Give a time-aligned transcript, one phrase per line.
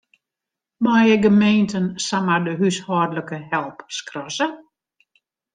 [0.85, 4.47] Meie gemeenten samar de húshâldlike help skrasse?